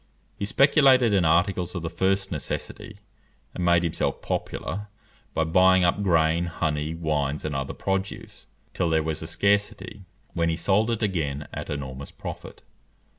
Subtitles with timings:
[0.39, 2.97] He speculated in articles of the first necessity,
[3.53, 4.87] and made himself popular
[5.35, 10.01] by buying up grain, honey, wines, and other produce, till there was a scarcity,
[10.33, 12.63] when he sold it again at enormous profit.